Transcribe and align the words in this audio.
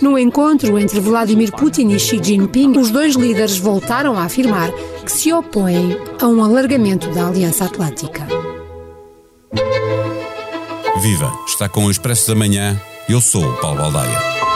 No 0.00 0.18
encontro 0.18 0.78
entre 0.78 0.98
Vladimir 0.98 1.52
Putin 1.52 1.90
e 1.90 1.98
Xi 1.98 2.20
Jinping, 2.22 2.78
os 2.78 2.90
dois 2.90 3.16
líderes 3.16 3.58
voltaram 3.58 4.18
a 4.18 4.24
afirmar 4.24 4.70
que 5.04 5.12
se 5.12 5.32
opõem 5.32 5.96
a 6.20 6.26
um 6.26 6.42
alargamento 6.42 7.10
da 7.10 7.26
Aliança 7.26 7.66
Atlântica. 7.66 8.26
Viva! 11.00 11.32
Está 11.46 11.68
com 11.68 11.86
o 11.86 11.90
Expresso 11.90 12.28
da 12.28 12.34
Manhã. 12.34 12.80
Eu 13.08 13.20
sou 13.20 13.44
o 13.44 13.56
Paulo 13.56 13.78
Baldaia. 13.78 14.49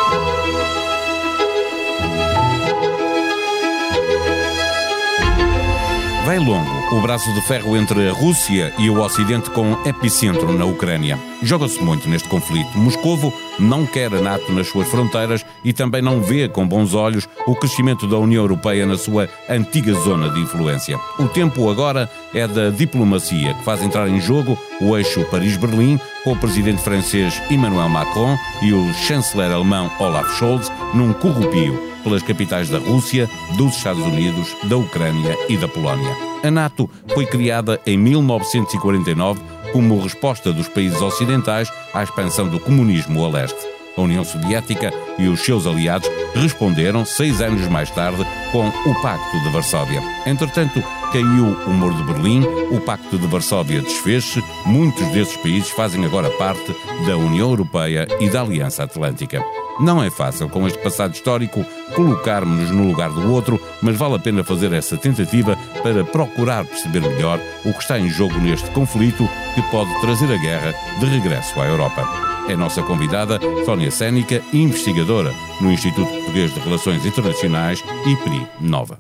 Vai 6.25 6.38
longo 6.38 6.97
o 6.97 7.03
braço 7.03 7.31
de 7.35 7.43
ferro 7.43 7.77
entre 7.77 8.09
a 8.09 8.13
Rússia 8.15 8.73
e 8.79 8.88
o 8.88 8.99
Ocidente 8.99 9.51
com 9.51 9.77
epicentro 9.85 10.51
na 10.54 10.65
Ucrânia. 10.65 11.19
Joga-se 11.43 11.83
muito 11.83 12.09
neste 12.09 12.27
conflito. 12.31 12.79
Moscovo 12.79 13.31
não 13.59 13.85
quer 13.85 14.11
a 14.15 14.23
NATO 14.23 14.51
nas 14.51 14.69
suas 14.69 14.88
fronteiras 14.88 15.45
e 15.63 15.74
também 15.74 16.01
não 16.01 16.23
vê 16.23 16.48
com 16.48 16.66
bons 16.66 16.95
olhos 16.95 17.29
o 17.46 17.55
crescimento 17.55 18.06
da 18.06 18.16
União 18.16 18.42
Europeia 18.42 18.87
na 18.87 18.96
sua 18.96 19.29
antiga 19.51 19.92
zona 19.92 20.30
de 20.30 20.41
influência. 20.41 20.98
O 21.18 21.29
tempo 21.29 21.68
agora 21.68 22.09
é 22.32 22.48
da 22.48 22.70
diplomacia, 22.70 23.52
que 23.52 23.62
faz 23.62 23.82
entrar 23.82 24.09
em 24.09 24.18
jogo 24.18 24.59
o 24.80 24.96
eixo 24.96 25.27
Paris-Berlim, 25.30 26.01
com 26.24 26.32
o 26.32 26.38
presidente 26.38 26.80
francês 26.80 27.38
Emmanuel 27.51 27.91
Macron 27.91 28.34
e 28.62 28.73
o 28.73 28.95
chanceler 28.95 29.52
alemão 29.52 29.91
Olaf 30.01 30.38
Scholz 30.38 30.73
num 30.95 31.12
corrupio 31.12 31.93
pelas 32.04 32.22
capitais 32.22 32.68
da 32.68 32.78
Rússia, 32.78 33.28
dos 33.56 33.76
Estados 33.76 34.04
Unidos, 34.04 34.54
da 34.64 34.76
Ucrânia 34.76 35.36
e 35.48 35.56
da 35.56 35.66
Polónia. 35.66 36.14
A 36.45 36.50
NATO 36.50 36.88
foi 37.12 37.26
criada 37.26 37.80
em 37.86 37.96
1949 37.96 39.40
como 39.72 40.00
resposta 40.00 40.52
dos 40.52 40.68
países 40.68 41.00
ocidentais 41.02 41.68
à 41.92 42.02
expansão 42.04 42.46
do 42.46 42.60
comunismo 42.60 43.24
a 43.24 43.28
leste. 43.28 43.74
A 43.96 44.00
União 44.00 44.24
Soviética 44.24 44.92
e 45.18 45.28
os 45.28 45.40
seus 45.40 45.66
aliados 45.66 46.09
responderam 46.34 47.04
seis 47.04 47.40
anos 47.40 47.66
mais 47.68 47.90
tarde 47.90 48.24
com 48.50 48.68
o 48.68 49.02
Pacto 49.02 49.40
de 49.40 49.51
Varsóvia. 49.51 50.02
Entretanto, 50.26 50.82
caiu 51.12 51.57
o 51.66 51.70
Muro 51.70 51.95
de 51.95 52.02
Berlim, 52.02 52.45
o 52.73 52.80
Pacto 52.80 53.16
de 53.16 53.26
Varsóvia 53.26 53.80
desfez-se, 53.80 54.42
muitos 54.66 55.07
desses 55.09 55.36
países 55.36 55.70
fazem 55.70 56.04
agora 56.04 56.29
parte 56.30 56.74
da 57.07 57.16
União 57.16 57.51
Europeia 57.51 58.07
e 58.20 58.29
da 58.29 58.42
Aliança 58.42 58.82
Atlântica. 58.82 59.40
Não 59.80 60.02
é 60.02 60.08
fácil, 60.08 60.48
com 60.48 60.66
este 60.66 60.78
passado 60.78 61.14
histórico, 61.14 61.64
colocarmos-nos 61.94 62.70
no 62.70 62.86
lugar 62.86 63.10
do 63.10 63.32
outro, 63.32 63.60
mas 63.82 63.96
vale 63.96 64.14
a 64.14 64.19
pena 64.19 64.44
fazer 64.44 64.72
essa 64.72 64.97
tentativa 64.97 65.56
para 65.83 66.05
procurar 66.05 66.64
perceber 66.64 67.00
melhor 67.00 67.41
o 67.64 67.72
que 67.72 67.80
está 67.80 67.98
em 67.98 68.08
jogo 68.08 68.39
neste 68.39 68.70
conflito 68.70 69.28
que 69.55 69.62
pode 69.70 69.91
trazer 70.00 70.33
a 70.33 70.36
guerra 70.36 70.75
de 71.00 71.06
regresso 71.06 71.61
à 71.61 71.67
Europa. 71.67 72.08
É 72.48 72.56
nossa 72.56 72.83
convidada 72.83 73.41
Sónia 73.64 73.91
Sénica, 73.91 74.42
investigadora 74.52 75.33
no 75.61 75.72
Instituto 75.72 76.11
Português 76.11 76.52
de 76.52 76.61
Relações 76.61 77.05
Internacionais, 77.05 77.83
IPRI 78.06 78.47
Nova. 78.61 78.98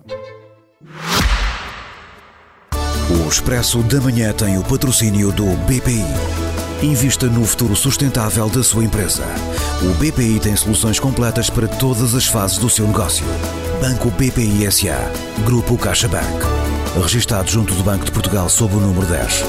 O 3.10 3.28
Expresso 3.28 3.82
da 3.82 4.00
Manhã 4.00 4.32
tem 4.32 4.58
o 4.58 4.64
patrocínio 4.64 5.30
do 5.30 5.44
BPI. 5.66 6.43
Invista 6.84 7.28
no 7.28 7.46
futuro 7.46 7.74
sustentável 7.74 8.46
da 8.50 8.62
sua 8.62 8.84
empresa. 8.84 9.24
O 9.82 9.94
BPI 9.94 10.38
tem 10.38 10.54
soluções 10.54 11.00
completas 11.00 11.48
para 11.48 11.66
todas 11.66 12.14
as 12.14 12.26
fases 12.26 12.58
do 12.58 12.68
seu 12.68 12.86
negócio. 12.86 13.24
Banco 13.80 14.10
BPI 14.10 14.70
SA. 14.70 15.10
Grupo 15.46 15.78
CaixaBank. 15.78 16.44
Registado 17.00 17.50
junto 17.50 17.72
do 17.72 17.82
Banco 17.82 18.04
de 18.04 18.12
Portugal 18.12 18.50
sob 18.50 18.74
o 18.74 18.80
número 18.80 19.06
10. 19.06 19.44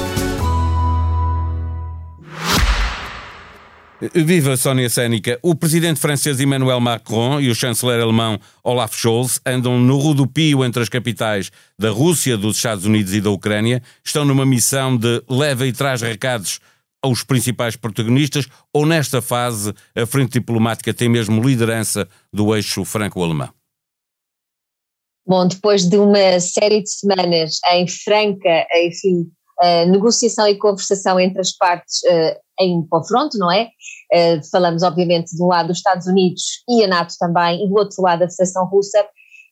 Viva 4.14 4.56
Sónia 4.56 4.88
Sénica. 4.88 5.38
O 5.42 5.54
presidente 5.54 6.00
francês 6.00 6.40
Emmanuel 6.40 6.80
Macron 6.80 7.38
e 7.38 7.50
o 7.50 7.54
chanceler 7.54 8.00
alemão 8.00 8.40
Olaf 8.64 8.94
Scholz 8.96 9.42
andam 9.44 9.78
no 9.78 9.98
rodopio 9.98 10.64
entre 10.64 10.82
as 10.82 10.88
capitais 10.88 11.50
da 11.78 11.90
Rússia, 11.90 12.38
dos 12.38 12.56
Estados 12.56 12.86
Unidos 12.86 13.12
e 13.12 13.20
da 13.20 13.28
Ucrânia. 13.28 13.82
Estão 14.02 14.24
numa 14.24 14.46
missão 14.46 14.96
de 14.96 15.22
leva 15.28 15.66
e 15.66 15.72
traz 15.72 16.00
recados 16.00 16.60
aos 17.02 17.22
principais 17.22 17.76
protagonistas 17.76 18.46
ou 18.72 18.86
nesta 18.86 19.22
fase 19.22 19.72
a 19.94 20.06
frente 20.06 20.32
diplomática 20.32 20.92
tem 20.92 21.08
mesmo 21.08 21.42
liderança 21.42 22.08
do 22.32 22.54
eixo 22.54 22.84
franco-alemão? 22.84 23.50
Bom, 25.26 25.46
depois 25.48 25.88
de 25.88 25.96
uma 25.96 26.38
série 26.38 26.82
de 26.82 26.90
semanas 26.90 27.58
em 27.72 27.88
franca, 27.88 28.66
enfim, 28.74 29.28
uh, 29.60 29.90
negociação 29.90 30.46
e 30.46 30.56
conversação 30.56 31.18
entre 31.18 31.40
as 31.40 31.52
partes 31.52 32.00
uh, 32.04 32.38
em 32.60 32.86
confronto, 32.86 33.36
não 33.36 33.50
é? 33.50 33.68
Uh, 34.12 34.40
falamos, 34.50 34.82
obviamente, 34.82 35.34
de 35.34 35.42
um 35.42 35.46
lado 35.46 35.68
dos 35.68 35.78
Estados 35.78 36.06
Unidos 36.06 36.62
e 36.68 36.84
a 36.84 36.86
NATO 36.86 37.14
também, 37.18 37.64
e 37.64 37.68
do 37.68 37.74
outro 37.74 38.00
lado 38.02 38.22
a 38.22 38.30
Federação 38.30 38.66
Russa 38.66 39.04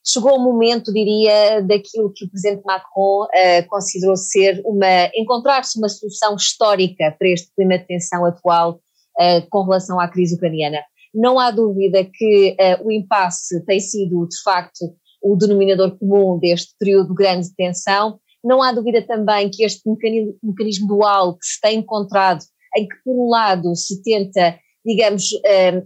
chegou 0.06 0.36
o 0.36 0.40
momento, 0.40 0.92
diria, 0.92 1.62
daquilo 1.62 2.12
que 2.12 2.26
o 2.26 2.30
presidente 2.30 2.62
Macron 2.64 3.24
uh, 3.24 3.68
considerou 3.68 4.16
ser 4.16 4.60
uma 4.64 5.10
encontrar-se 5.14 5.78
uma 5.78 5.88
solução 5.88 6.36
histórica 6.36 7.16
para 7.18 7.28
este 7.28 7.50
clima 7.56 7.78
de 7.78 7.86
tensão 7.86 8.24
atual 8.26 8.80
uh, 9.18 9.48
com 9.48 9.62
relação 9.62 9.98
à 9.98 10.06
crise 10.06 10.34
ucraniana. 10.34 10.80
Não 11.14 11.38
há 11.38 11.50
dúvida 11.50 12.04
que 12.04 12.54
uh, 12.60 12.86
o 12.86 12.92
impasse 12.92 13.64
tem 13.64 13.80
sido, 13.80 14.28
de 14.28 14.42
facto, 14.42 14.94
o 15.22 15.36
denominador 15.36 15.96
comum 15.98 16.38
deste 16.38 16.74
período 16.78 17.08
de 17.08 17.14
grande 17.14 17.54
tensão. 17.54 18.18
Não 18.44 18.62
há 18.62 18.72
dúvida 18.72 19.00
também 19.00 19.48
que 19.48 19.64
este 19.64 19.88
mecanismo, 19.88 20.36
mecanismo 20.42 20.86
dual 20.86 21.38
que 21.38 21.46
se 21.46 21.60
tem 21.62 21.78
encontrado, 21.78 22.44
em 22.76 22.86
que, 22.86 22.96
por 23.02 23.14
um 23.14 23.30
lado, 23.30 23.74
se 23.74 24.02
tenta 24.02 24.58
digamos, 24.86 25.30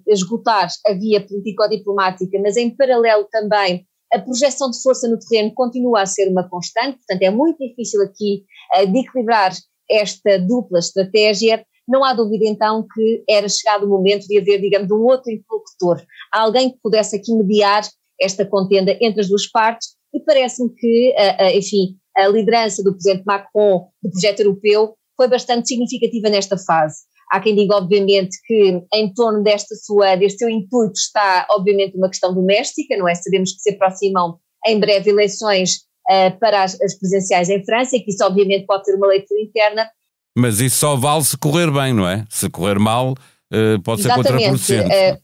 esgotar 0.09 0.67
a 0.85 0.93
via 0.93 1.21
político-diplomática, 1.21 2.37
mas 2.43 2.57
em 2.57 2.69
paralelo 2.69 3.29
também 3.31 3.87
a 4.13 4.19
projeção 4.19 4.71
de 4.71 4.81
força 4.83 5.09
no 5.09 5.19
terreno 5.19 5.53
continua 5.55 6.03
a 6.03 6.07
ser 6.07 6.29
uma 6.31 6.49
constante, 6.49 6.97
portanto 6.99 7.23
é 7.23 7.31
muito 7.31 7.59
difícil 7.59 8.03
aqui 8.03 8.45
uh, 8.77 8.87
de 8.91 9.01
equilibrar 9.01 9.53
esta 9.91 10.39
dupla 10.39 10.79
estratégia. 10.79 11.65
Não 11.87 12.05
há 12.05 12.13
dúvida 12.13 12.45
então 12.47 12.87
que 12.95 13.25
era 13.29 13.49
chegado 13.49 13.87
o 13.87 13.89
momento 13.89 14.27
de 14.27 14.39
haver, 14.39 14.61
digamos, 14.61 14.91
um 14.91 15.03
outro 15.03 15.31
interlocutor, 15.31 16.05
alguém 16.33 16.71
que 16.71 16.79
pudesse 16.83 17.17
aqui 17.17 17.35
mediar 17.35 17.83
esta 18.21 18.45
contenda 18.45 18.97
entre 19.01 19.21
as 19.21 19.29
duas 19.29 19.47
partes 19.47 19.97
e 20.13 20.21
parece-me 20.21 20.71
que, 20.75 21.15
uh, 21.17 21.45
uh, 21.45 21.57
enfim, 21.57 21.97
a 22.17 22.27
liderança 22.29 22.83
do 22.83 22.93
presidente 22.93 23.25
Macron 23.25 23.89
do 24.03 24.11
projeto 24.11 24.41
europeu 24.41 24.95
foi 25.17 25.29
bastante 25.29 25.69
significativa 25.69 26.29
nesta 26.29 26.57
fase. 26.57 26.99
Há 27.31 27.41
quem 27.41 27.55
diga, 27.55 27.77
obviamente, 27.77 28.37
que 28.47 28.83
em 28.93 29.13
torno 29.13 29.43
desta 29.43 29.75
sua, 29.75 30.17
deste 30.17 30.39
seu 30.39 30.49
intuito 30.49 30.95
está, 30.99 31.47
obviamente, 31.51 31.97
uma 31.97 32.09
questão 32.09 32.33
doméstica, 32.33 32.97
não 32.97 33.09
é? 33.09 33.15
Sabemos 33.15 33.53
que 33.53 33.61
se 33.61 33.71
aproximam 33.71 34.39
em 34.67 34.81
breve 34.81 35.11
eleições 35.11 35.81
uh, 36.11 36.39
para 36.41 36.63
as, 36.63 36.81
as 36.81 36.95
presenciais 36.99 37.51
em 37.51 37.63
França 37.65 37.97
e 37.97 38.01
que 38.01 38.11
isso, 38.11 38.25
obviamente, 38.25 38.67
pode 38.67 38.85
ter 38.85 38.95
uma 38.95 39.07
leitura 39.07 39.41
interna. 39.43 39.89
Mas 40.37 40.61
isso 40.61 40.77
só 40.77 40.97
vale 40.97 41.23
se 41.25 41.37
correr 41.37 41.71
bem, 41.71 41.93
não 41.93 42.09
é? 42.09 42.25
Se 42.31 42.49
correr 42.49 42.79
mal, 42.79 43.13
uh, 43.13 43.83
pode 43.83 44.03
ser 44.03 44.15
contraproducente. 44.15 44.87
Uh, 44.87 45.19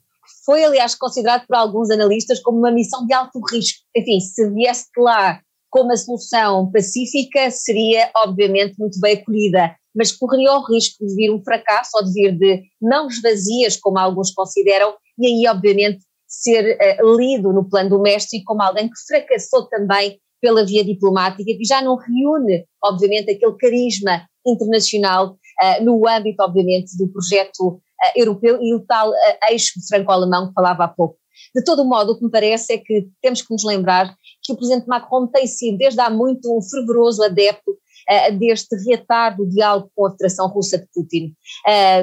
foi, 0.44 0.62
aliás, 0.62 0.94
considerado 0.94 1.46
por 1.46 1.56
alguns 1.56 1.90
analistas 1.90 2.40
como 2.40 2.58
uma 2.58 2.70
missão 2.70 3.06
de 3.06 3.14
alto 3.14 3.40
risco. 3.50 3.80
Enfim, 3.96 4.20
se 4.20 4.50
viesse 4.50 4.86
de 4.94 5.02
lá 5.02 5.40
como 5.70 5.90
a 5.90 5.96
solução 5.96 6.70
pacífica, 6.70 7.50
seria, 7.50 8.10
obviamente, 8.16 8.74
muito 8.78 9.00
bem 9.00 9.14
acolhida 9.14 9.74
mas 9.94 10.12
correria 10.12 10.52
o 10.52 10.66
risco 10.66 11.06
de 11.06 11.14
vir 11.14 11.30
um 11.30 11.42
fracasso 11.42 11.90
ou 11.94 12.04
de 12.04 12.12
vir 12.12 12.36
de 12.36 12.62
mãos 12.80 13.20
vazias, 13.22 13.76
como 13.76 13.98
alguns 13.98 14.30
consideram, 14.32 14.94
e 15.18 15.26
aí, 15.26 15.48
obviamente, 15.48 16.04
ser 16.26 16.76
uh, 16.76 17.16
lido 17.16 17.52
no 17.52 17.68
plano 17.68 17.90
doméstico 17.90 18.44
como 18.44 18.62
alguém 18.62 18.88
que 18.88 18.98
fracassou 19.06 19.68
também 19.68 20.18
pela 20.40 20.66
via 20.66 20.84
diplomática, 20.84 21.44
que 21.44 21.64
já 21.64 21.80
não 21.80 21.96
reúne, 21.96 22.66
obviamente, 22.82 23.30
aquele 23.30 23.56
carisma 23.56 24.26
internacional 24.46 25.32
uh, 25.32 25.84
no 25.84 26.06
âmbito, 26.08 26.42
obviamente, 26.42 26.96
do 26.98 27.08
projeto 27.08 27.68
uh, 27.68 27.80
europeu 28.16 28.58
e 28.60 28.74
o 28.74 28.80
tal 28.84 29.12
eixo 29.48 29.72
franco-alemão 29.88 30.48
que 30.48 30.54
falava 30.54 30.84
há 30.84 30.88
pouco. 30.88 31.16
De 31.54 31.62
todo 31.64 31.84
modo, 31.84 32.12
o 32.12 32.18
que 32.18 32.24
me 32.24 32.30
parece 32.30 32.74
é 32.74 32.78
que 32.78 33.08
temos 33.22 33.42
que 33.42 33.52
nos 33.52 33.64
lembrar 33.64 34.14
que 34.42 34.52
o 34.52 34.56
presidente 34.56 34.86
Macron 34.86 35.26
tem 35.26 35.46
sido, 35.46 35.78
desde 35.78 36.00
há 36.00 36.10
muito, 36.10 36.56
um 36.56 36.62
fervoroso 36.62 37.22
adepto 37.22 37.76
deste 38.38 38.76
reatar 38.86 39.36
do 39.36 39.48
diálogo 39.48 39.90
com 39.94 40.06
a 40.06 40.10
Federação 40.10 40.48
Russa 40.48 40.78
de 40.78 40.86
Putin. 40.92 41.34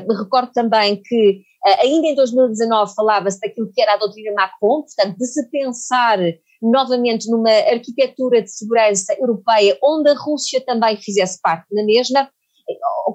Me 0.07 0.15
recordo 0.15 0.51
também 0.51 1.01
que 1.03 1.41
ainda 1.79 2.07
em 2.07 2.15
2019 2.15 2.93
falava-se 2.95 3.39
daquilo 3.39 3.71
que 3.71 3.81
era 3.81 3.93
a 3.93 3.97
doutrina 3.97 4.33
Macron, 4.33 4.81
portanto, 4.81 5.17
de 5.17 5.25
se 5.25 5.49
pensar 5.49 6.17
novamente 6.61 7.29
numa 7.29 7.51
arquitetura 7.51 8.41
de 8.41 8.51
segurança 8.51 9.13
europeia 9.13 9.77
onde 9.83 10.09
a 10.09 10.15
Rússia 10.15 10.61
também 10.61 10.97
fizesse 10.97 11.39
parte 11.41 11.67
na 11.73 11.83
mesma, 11.83 12.29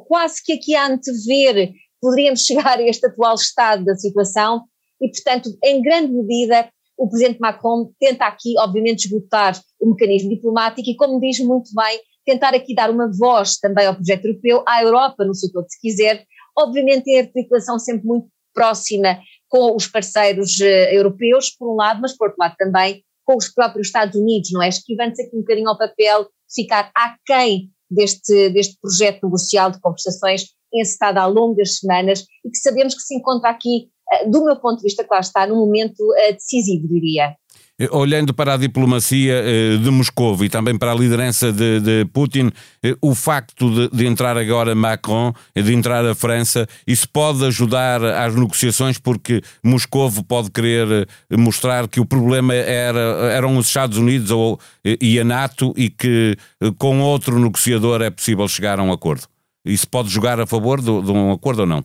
quase 0.09 0.43
que 0.43 0.55
aqui 0.55 0.75
a 0.75 0.87
antever 0.87 1.73
poderíamos 2.01 2.41
chegar 2.47 2.79
a 2.79 2.83
este 2.83 3.07
atual 3.07 3.35
estado 3.35 3.85
da 3.85 3.95
situação 3.95 4.65
e, 5.01 5.11
portanto, 5.11 5.51
em 5.63 5.83
grande 5.83 6.13
medida, 6.13 6.71
o 6.97 7.09
presidente 7.09 7.39
Macron 7.39 7.91
tenta 8.01 8.27
aqui, 8.27 8.55
obviamente, 8.59 9.07
esgotar 9.07 9.61
o 9.81 9.91
mecanismo 9.91 10.31
diplomático 10.31 10.89
e, 10.89 10.97
como 10.97 11.21
diz 11.21 11.39
muito 11.41 11.71
bem, 11.75 12.01
tentar 12.27 12.55
aqui 12.55 12.75
dar 12.75 12.91
uma 12.91 13.11
voz 13.11 13.57
também 13.57 13.87
ao 13.87 13.95
projeto 13.95 14.25
europeu, 14.25 14.65
à 14.67 14.83
Europa 14.83 15.25
no 15.25 15.35
seu 15.35 15.51
todo, 15.53 15.67
se 15.69 15.81
quiser, 15.81 16.25
obviamente 16.59 17.07
em 17.09 17.21
articulação 17.21 17.79
sempre 17.79 18.07
muito 18.07 18.29
próxima 18.53 19.19
com 19.49 19.77
os 19.77 19.87
parceiros 19.87 20.59
europeus, 20.61 21.51
por 21.51 21.73
um 21.73 21.77
lado, 21.77 22.01
mas 22.01 22.17
por 22.17 22.29
outro 22.29 22.41
lado 22.41 22.57
também 22.59 23.05
com 23.25 23.37
os 23.37 23.49
próprios 23.49 23.89
Estados 23.89 24.17
Unidos, 24.17 24.51
não 24.53 24.63
é? 24.63 24.69
Esquivando-se 24.69 25.23
aqui 25.23 25.37
um 25.37 25.41
bocadinho 25.41 25.69
ao 25.69 25.79
papel 25.79 26.29
ficar 26.53 26.91
aquém 26.95 27.71
deste, 27.91 28.51
deste 28.51 28.77
projeto 28.81 29.25
negocial 29.25 29.71
de 29.71 29.81
conversações 29.81 30.47
encetado 30.73 31.19
ao 31.19 31.31
longo 31.31 31.55
das 31.55 31.79
semanas 31.79 32.25
e 32.45 32.51
que 32.51 32.59
sabemos 32.59 32.95
que 32.95 33.03
se 33.03 33.15
encontra 33.15 33.51
aqui, 33.51 33.89
do 34.29 34.45
meu 34.45 34.57
ponto 34.57 34.79
de 34.79 34.85
vista, 34.85 35.05
claro 35.05 35.25
está, 35.25 35.47
num 35.47 35.57
momento 35.57 36.05
decisivo, 36.33 36.89
diria. 36.89 37.37
Eh, 37.79 37.89
olhando 37.93 38.33
para 38.33 38.55
a 38.55 38.57
diplomacia 38.57 39.35
eh, 39.45 39.77
de 39.77 39.91
Moscou 39.91 40.43
e 40.43 40.49
também 40.49 40.79
para 40.79 40.93
a 40.93 40.95
liderança 40.95 41.53
de, 41.53 41.79
de 41.81 42.05
Putin, 42.07 42.51
eh, 42.83 42.97
o 43.03 43.15
facto 43.15 43.71
de, 43.71 43.95
de, 43.95 44.07
entrar 44.07 44.39
agora 44.39 44.75
Macron, 44.75 45.35
de 45.55 45.75
entrar 45.75 46.05
a 46.07 46.15
França, 46.15 46.67
isso 46.87 47.07
pode 47.07 47.45
ajudar 47.45 48.03
às 48.03 48.35
negociações 48.35 48.99
porque 48.99 49.43
Moscou 49.63 50.11
pode 50.27 50.51
querer 50.51 51.07
mostrar 51.31 51.87
que 51.87 52.01
o 52.01 52.07
problema 52.07 52.55
era, 52.55 52.99
eram 53.31 53.59
os 53.59 53.67
Estados 53.67 53.99
Unidos 53.99 54.31
ou, 54.31 54.59
e 54.83 55.21
a 55.21 55.25
NATO 55.25 55.75
e 55.77 55.91
que 55.91 56.37
com 56.79 57.01
outro 57.01 57.39
negociador 57.39 58.01
é 58.01 58.09
possível 58.09 58.49
chegar 58.49 58.79
a 58.79 58.83
um 58.83 58.93
acordo. 58.93 59.25
Isso 59.67 59.87
pode 59.89 60.09
jogar 60.09 60.41
a 60.41 60.47
favor 60.47 60.81
de, 60.81 61.03
de 61.03 61.11
um 61.11 61.33
acordo 61.33 61.61
ou 61.61 61.67
não? 61.67 61.85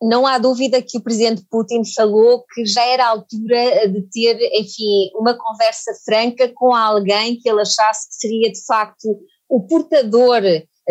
Não 0.00 0.26
há 0.26 0.38
dúvida 0.38 0.80
que 0.80 0.96
o 0.96 1.02
presidente 1.02 1.44
Putin 1.50 1.82
falou 1.94 2.44
que 2.54 2.64
já 2.64 2.84
era 2.86 3.06
a 3.06 3.10
altura 3.10 3.88
de 3.88 4.02
ter, 4.10 4.38
enfim, 4.60 5.10
uma 5.14 5.36
conversa 5.36 5.92
franca 6.04 6.50
com 6.54 6.74
alguém 6.74 7.38
que 7.38 7.48
ele 7.48 7.62
achasse 7.62 8.08
que 8.08 8.14
seria 8.14 8.52
de 8.52 8.64
facto 8.64 9.18
o 9.48 9.66
portador 9.66 10.42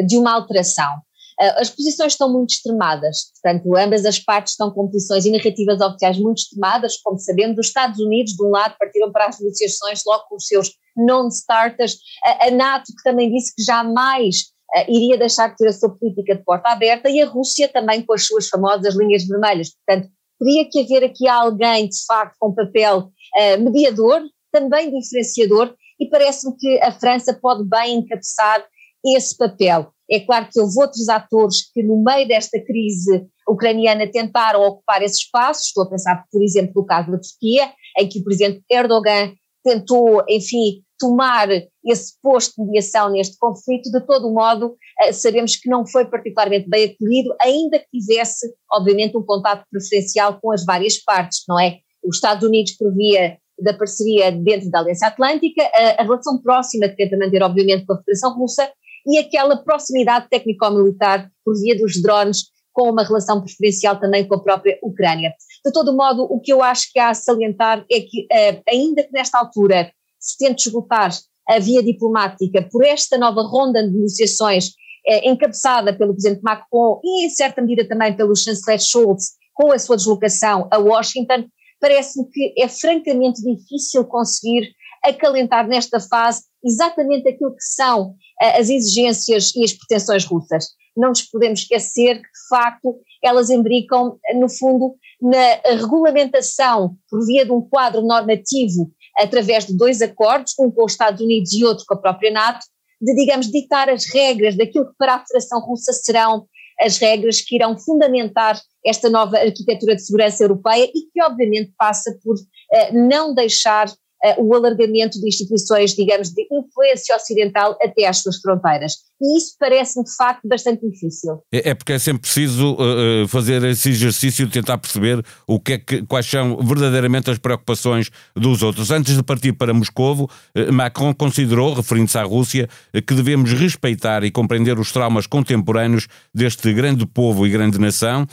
de 0.06 0.18
uma 0.18 0.34
alteração. 0.34 0.92
Ah, 1.40 1.62
as 1.62 1.70
posições 1.70 2.14
estão 2.14 2.32
muito 2.32 2.50
extremadas, 2.50 3.32
portanto, 3.32 3.78
ambas 3.78 4.06
as 4.06 4.20
partes 4.20 4.54
estão 4.54 4.72
com 4.72 4.88
posições 4.88 5.26
e 5.26 5.32
narrativas 5.32 5.80
oficiais 5.80 6.18
muito 6.18 6.40
extremadas, 6.40 6.98
como 6.98 7.20
sabemos, 7.20 7.58
os 7.60 7.68
Estados 7.68 8.00
Unidos, 8.00 8.34
de 8.34 8.44
um 8.44 8.50
lado, 8.50 8.76
partiram 8.78 9.12
para 9.12 9.28
as 9.28 9.40
negociações 9.40 10.02
logo 10.06 10.26
com 10.28 10.36
os 10.36 10.48
seus 10.48 10.72
non-starters, 10.96 12.00
a 12.42 12.50
NATO, 12.50 12.88
que 12.88 13.04
também 13.04 13.32
disse 13.32 13.54
que 13.56 13.64
jamais 13.64 14.46
iria 14.88 15.18
deixar 15.18 15.50
de 15.50 15.58
ter 15.58 15.68
a 15.68 15.74
sua 15.74 15.90
política 15.90 16.36
de 16.36 16.44
porta 16.44 16.70
aberta 16.70 17.10
e 17.10 17.22
a 17.22 17.28
Rússia 17.28 17.68
também 17.68 18.02
com 18.02 18.14
as 18.14 18.26
suas 18.26 18.48
famosas 18.50 18.96
linhas 18.96 19.26
vermelhas. 19.26 19.72
Portanto, 19.74 20.10
teria 20.40 20.70
que 20.70 20.82
haver 20.82 21.06
aqui 21.06 21.28
alguém, 21.28 21.88
de 21.88 22.06
facto, 22.06 22.36
com 22.40 22.54
papel 22.54 23.00
uh, 23.00 23.64
mediador, 23.64 24.22
também 24.52 24.92
diferenciador, 24.92 25.74
e 26.00 26.08
parece-me 26.10 26.56
que 26.58 26.80
a 26.82 26.92
França 26.92 27.34
pode 27.34 27.64
bem 27.64 27.96
encabeçar 27.96 28.64
esse 29.06 29.36
papel. 29.36 29.92
É 30.10 30.20
claro 30.20 30.48
que 30.52 30.60
houve 30.60 30.80
outros 30.80 31.10
atores 31.10 31.70
que, 31.74 31.84
no 31.84 32.02
meio 32.04 32.28
desta 32.28 32.60
crise 32.64 33.26
ucraniana, 33.48 34.08
tentaram 34.08 34.62
ocupar 34.62 35.02
esse 35.02 35.22
espaço. 35.22 35.66
Estou 35.66 35.84
a 35.84 35.90
pensar, 35.90 36.24
por 36.32 36.42
exemplo, 36.42 36.74
no 36.76 36.86
caso 36.86 37.12
da 37.12 37.18
Turquia, 37.18 37.74
em 37.98 38.08
que 38.08 38.20
o 38.20 38.24
presidente 38.24 38.64
Erdogan 38.70 39.34
tentou, 39.64 40.24
enfim, 40.30 40.82
tomar 41.00 41.48
esse 41.86 42.14
posto 42.22 42.56
de 42.58 42.66
mediação 42.66 43.10
neste 43.10 43.38
conflito, 43.38 43.92
de 43.92 44.02
todo 44.02 44.32
modo, 44.32 44.76
eh, 45.02 45.12
sabemos 45.12 45.56
que 45.56 45.70
não 45.70 45.86
foi 45.86 46.06
particularmente 46.06 46.70
bem 46.70 46.86
acolhido, 46.86 47.36
ainda 47.42 47.80
que 47.80 48.00
tivesse, 48.00 48.54
obviamente, 48.72 49.18
um 49.18 49.24
contato 49.24 49.66
preferencial 49.72 50.40
com 50.42 50.52
as 50.52 50.66
várias 50.66 50.98
partes, 50.98 51.44
não 51.48 51.60
é? 51.60 51.80
Os 52.04 52.18
Estados 52.18 52.48
Unidos 52.48 52.74
por 52.74 52.94
via 52.94 53.38
da 53.60 53.74
parceria 53.74 54.32
dentro 54.32 54.70
da 54.70 54.80
Aliança 54.80 55.08
Atlântica, 55.08 55.64
a, 55.74 56.02
a 56.02 56.04
relação 56.04 56.42
próxima 56.42 56.88
que 56.88 56.96
tenta 56.96 57.18
manter, 57.18 57.42
obviamente, 57.42 57.86
com 57.86 57.94
a 57.94 57.98
Federação 57.98 58.38
Russa 58.38 58.70
e 59.06 59.18
aquela 59.18 59.58
proximidade 59.58 60.28
técnico-militar 60.30 61.30
por 61.44 61.56
via 61.60 61.78
dos 61.78 62.02
drones, 62.02 62.46
com 62.74 62.92
uma 62.92 63.04
relação 63.04 63.42
preferencial 63.42 64.00
também 64.00 64.28
com 64.28 64.36
a 64.36 64.44
própria 64.44 64.78
Ucrânia. 64.84 65.34
De 65.66 65.72
todo 65.72 65.96
modo, 65.96 66.24
o 66.30 66.40
que 66.40 66.54
eu 66.54 66.62
acho 66.62 66.92
que 66.94 67.00
há 67.00 67.10
a 67.10 67.14
salientar 67.16 67.84
é 67.92 68.02
que, 68.02 68.28
eh, 68.32 68.62
ainda 68.70 69.04
que 69.04 69.12
nesta 69.12 69.40
altura 69.40 69.92
se 70.20 70.38
tente 70.38 70.68
esgotar 70.68 71.12
a 71.48 71.60
via 71.60 71.82
diplomática 71.82 72.62
por 72.70 72.84
esta 72.86 73.18
nova 73.18 73.42
ronda 73.42 73.82
de 73.82 73.94
negociações 73.94 74.74
eh, 75.08 75.30
encabeçada 75.30 75.98
pelo 75.98 76.14
Presidente 76.14 76.42
Macron 76.42 77.00
e, 77.04 77.26
em 77.26 77.30
certa 77.30 77.62
medida, 77.62 77.88
também 77.88 78.16
pelo 78.16 78.36
chanceler 78.36 78.80
Schultz, 78.80 79.38
com 79.54 79.72
a 79.72 79.80
sua 79.80 79.96
deslocação 79.96 80.68
a 80.70 80.78
Washington, 80.78 81.46
parece-me 81.80 82.30
que 82.30 82.54
é 82.58 82.68
francamente 82.68 83.42
difícil 83.42 84.04
conseguir 84.06 84.70
acalentar 85.04 85.68
nesta 85.68 86.00
fase 86.00 86.44
exatamente 86.64 87.30
aquilo 87.30 87.56
que 87.56 87.64
são 87.64 88.16
eh, 88.42 88.60
as 88.60 88.70
exigências 88.70 89.56
e 89.56 89.64
as 89.64 89.74
pretensões 89.74 90.26
russas. 90.26 90.68
Não 90.96 91.10
nos 91.10 91.22
podemos 91.22 91.62
esquecer 91.62 92.16
que, 92.16 92.22
de 92.22 92.48
facto, 92.50 93.00
elas 93.24 93.50
imbricam, 93.50 94.18
no 94.36 94.50
fundo, 94.50 94.96
na 95.22 95.76
regulamentação 95.78 96.96
por 97.10 97.26
via 97.26 97.46
de 97.46 97.52
um 97.52 97.62
quadro 97.62 98.02
normativo 98.02 98.92
através 99.18 99.66
de 99.66 99.76
dois 99.76 100.02
acordos, 100.02 100.54
um 100.60 100.70
com 100.70 100.86
os 100.86 100.94
Estados 100.94 101.22
Unidos 101.22 101.54
e 101.54 101.66
outro 101.66 101.86
com 101.88 101.96
a 101.96 102.02
própria 102.02 102.32
NATO, 102.32 102.66
de, 103.02 103.16
digamos, 103.16 103.52
ditar 103.52 103.90
as 103.90 104.06
regras 104.06 104.56
daquilo 104.56 104.88
que 104.88 104.98
para 104.98 105.16
a 105.16 105.20
Federação 105.20 105.60
Russa 105.62 105.94
serão 105.94 106.48
as 106.80 106.98
regras 106.98 107.42
que 107.42 107.56
irão 107.56 107.78
fundamentar 107.78 108.60
esta 108.86 109.10
nova 109.10 109.38
arquitetura 109.38 109.96
de 109.96 110.04
segurança 110.04 110.44
europeia 110.44 110.86
e 110.86 111.10
que, 111.12 111.22
obviamente, 111.24 111.74
passa 111.78 112.18
por 112.24 112.36
uh, 112.36 113.08
não 113.08 113.34
deixar 113.34 113.88
uh, 114.24 114.44
o 114.44 114.54
alargamento 114.56 115.20
de 115.20 115.28
instituições, 115.28 115.94
digamos, 115.96 116.30
de 116.30 116.48
influência 116.52 117.16
ocidental 117.16 117.78
até 117.82 118.08
às 118.08 118.20
suas 118.20 118.38
fronteiras. 118.38 118.94
E 119.20 119.38
isso 119.38 119.56
parece-me, 119.60 120.06
de 120.06 120.16
facto, 120.16 120.48
bastante 120.48 120.88
difícil. 120.88 121.42
É, 121.52 121.72
é 121.72 121.74
porque 121.74 121.94
é 121.94 122.00
sempre 122.00 122.22
preciso 122.22 122.74
uh, 122.76 123.28
fazer 123.28 123.64
esse 123.64 123.90
exercício 123.90 124.46
de 124.46 124.52
tentar 124.52 124.78
perceber 124.78 125.24
o 125.48 125.60
que 125.60 125.74
é 125.74 125.78
que, 125.80 126.04
quais 126.04 126.26
são 126.26 126.58
verdadeiramente 126.58 127.32
as 127.32 127.38
preocupações 127.38 128.10
dos 128.36 128.62
outros. 128.62 128.92
Antes 128.92 129.16
de 129.16 129.24
partir 129.24 129.54
para 129.54 129.74
Moscovo, 129.74 130.30
uh, 130.56 130.72
Macron 130.72 131.14
considerou, 131.14 131.74
referindo-se 131.74 132.18
à 132.18 132.24
Rússia, 132.24 132.70
que 132.94 133.14
devemos 133.14 133.54
respeitar 133.54 134.24
e 134.24 134.32
compreender 134.32 134.78
os 134.80 134.92
traumas 134.92 135.26
contemporâneos 135.26 136.08
deste 136.34 136.72
grande 136.74 137.06
povo 137.06 137.46
e 137.46 137.50
grande 137.50 137.80
nação. 137.80 138.28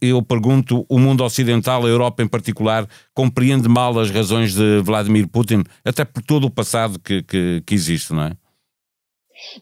Eu 0.00 0.22
pergunto, 0.22 0.86
o 0.88 0.98
mundo 0.98 1.22
ocidental, 1.22 1.84
a 1.84 1.88
Europa 1.88 2.22
em 2.22 2.28
particular, 2.28 2.88
compreende 3.12 3.68
mal 3.68 3.98
as 3.98 4.10
razões 4.10 4.54
de 4.54 4.80
Vladimir 4.80 5.28
Putin, 5.28 5.64
até 5.84 6.02
por 6.02 6.22
todo 6.22 6.46
o 6.46 6.50
passado 6.50 6.98
que, 6.98 7.22
que, 7.22 7.62
que 7.66 7.74
existe, 7.74 8.14
não 8.14 8.22
é? 8.22 8.36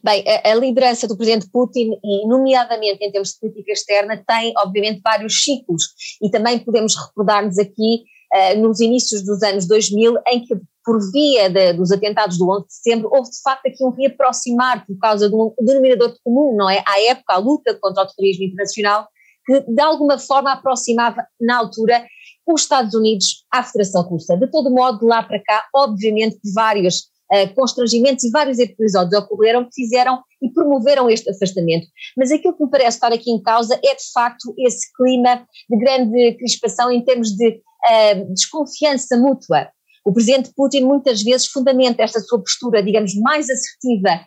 Bem, 0.01 0.23
a, 0.25 0.51
a, 0.51 0.55
liderança 0.55 1.05
do 1.05 1.17
presidente 1.17 1.49
Putin, 1.51 1.99
e 2.01 2.27
nomeadamente 2.27 3.03
em 3.03 3.11
termos 3.11 3.33
de 3.33 3.39
política 3.41 3.73
externa, 3.73 4.23
tem 4.25 4.53
obviamente 4.57 5.01
vários 5.03 5.43
ciclos 5.43 5.83
e 6.21 6.29
também 6.29 6.59
podemos 6.59 6.95
recordar-nos 6.95 7.59
aqui 7.59 8.03
uh, 8.33 8.57
nos 8.61 8.79
inícios 8.79 9.21
dos 9.23 9.43
anos 9.43 9.67
2000 9.67 10.15
em 10.29 10.45
que 10.45 10.55
por 10.85 10.99
via 11.11 11.49
de, 11.49 11.73
dos 11.73 11.91
atentados 11.91 12.37
do 12.37 12.47
11 12.49 12.67
de 12.67 12.73
setembro, 12.73 13.09
houve 13.11 13.31
de 13.31 13.41
facto 13.41 13.65
aqui 13.65 13.83
um 13.83 13.89
reaproximar 13.89 14.85
por 14.85 14.97
causa 14.99 15.27
de 15.27 15.35
um 15.35 15.51
denominador 15.59 16.15
comum, 16.23 16.55
não 16.55 16.69
é? 16.69 16.83
À 16.85 17.01
época, 17.09 17.33
a 17.33 17.37
luta 17.37 17.73
contra 17.81 18.03
o 18.03 18.07
terrorismo 18.07 18.45
internacional, 18.45 19.07
que 19.45 19.61
de 19.61 19.81
alguma 19.81 20.17
forma 20.17 20.51
aproximava, 20.51 21.25
na 21.39 21.57
altura, 21.57 22.05
os 22.47 22.61
Estados 22.61 22.93
Unidos 22.93 23.45
à 23.51 23.63
Federação 23.63 24.03
Russa. 24.03 24.37
De 24.37 24.49
todo 24.49 24.71
modo, 24.71 24.99
de 24.99 25.05
lá 25.05 25.23
para 25.23 25.41
cá, 25.41 25.65
obviamente, 25.73 26.37
vários 26.53 27.09
uh, 27.31 27.53
constrangimentos 27.55 28.23
e 28.23 28.29
vários 28.29 28.59
episódios 28.59 29.21
ocorreram 29.21 29.65
que 29.65 29.73
fizeram 29.73 30.21
e 30.41 30.49
promoveram 30.51 31.09
este 31.09 31.29
afastamento. 31.29 31.87
Mas 32.15 32.31
aquilo 32.31 32.55
que 32.55 32.63
me 32.63 32.69
parece 32.69 32.97
estar 32.97 33.11
aqui 33.11 33.31
em 33.31 33.41
causa 33.41 33.79
é 33.83 33.95
de 33.95 34.11
facto 34.13 34.53
esse 34.59 34.91
clima 34.95 35.45
de 35.69 35.77
grande 35.77 36.33
crispação 36.35 36.91
em 36.91 37.03
termos 37.03 37.31
de 37.31 37.49
uh, 37.49 38.33
desconfiança 38.33 39.17
mútua. 39.17 39.69
O 40.05 40.13
presidente 40.13 40.51
Putin 40.55 40.81
muitas 40.81 41.23
vezes 41.23 41.47
fundamenta 41.47 42.03
esta 42.03 42.19
sua 42.19 42.39
postura, 42.39 42.83
digamos, 42.83 43.15
mais 43.15 43.49
assertiva 43.49 44.23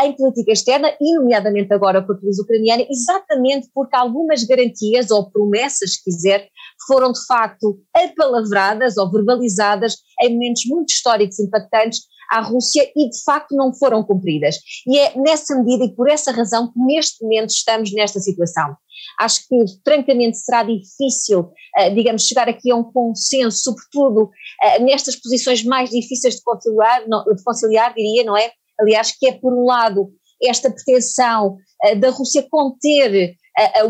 em 0.00 0.12
política 0.16 0.52
externa, 0.52 0.94
e 1.00 1.14
nomeadamente 1.16 1.72
agora 1.72 2.02
com 2.02 2.12
a 2.12 2.18
crise 2.18 2.40
ucraniana, 2.40 2.86
exatamente 2.88 3.68
porque 3.74 3.96
algumas 3.96 4.44
garantias 4.44 5.10
ou 5.10 5.30
promessas, 5.30 5.94
se 5.94 6.04
quiser, 6.04 6.48
foram 6.86 7.12
de 7.12 7.24
facto 7.26 7.80
apalavradas 7.94 8.96
ou 8.96 9.10
verbalizadas 9.10 9.96
em 10.22 10.34
momentos 10.34 10.62
muito 10.66 10.90
históricos 10.90 11.38
e 11.38 11.44
impactantes 11.44 12.02
à 12.30 12.40
Rússia 12.40 12.90
e 12.96 13.10
de 13.10 13.22
facto 13.24 13.54
não 13.54 13.74
foram 13.74 14.02
cumpridas. 14.02 14.56
E 14.86 14.98
é 14.98 15.18
nessa 15.18 15.54
medida 15.56 15.84
e 15.84 15.94
por 15.94 16.08
essa 16.08 16.32
razão 16.32 16.72
que 16.72 16.78
neste 16.78 17.22
momento 17.22 17.50
estamos 17.50 17.92
nesta 17.92 18.20
situação. 18.20 18.76
Acho 19.18 19.46
que 19.48 19.56
francamente 19.84 20.38
será 20.38 20.62
difícil, 20.62 21.40
uh, 21.40 21.94
digamos, 21.94 22.26
chegar 22.26 22.48
aqui 22.48 22.70
a 22.70 22.76
um 22.76 22.84
consenso, 22.84 23.58
sobretudo 23.62 24.24
uh, 24.24 24.82
nestas 24.82 25.16
posições 25.16 25.62
mais 25.64 25.90
difíceis 25.90 26.36
de 26.36 26.42
conciliar, 26.42 27.02
de 27.04 27.44
conciliar, 27.44 27.94
diria, 27.94 28.24
não 28.24 28.36
é? 28.36 28.50
Aliás, 28.80 29.12
que 29.18 29.28
é 29.28 29.32
por 29.32 29.52
um 29.52 29.64
lado 29.64 30.10
esta 30.42 30.70
pretensão 30.70 31.56
uh, 31.84 31.96
da 31.98 32.10
Rússia 32.10 32.46
conter 32.50 33.34